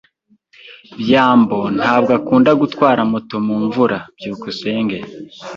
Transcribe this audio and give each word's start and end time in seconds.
byambo 1.01 1.57
ntabwo 1.77 2.11
akunda 2.19 2.51
gutwara 2.61 3.01
moto 3.11 3.35
mu 3.45 3.55
mvura. 3.63 3.97
byukusenge 4.17 4.97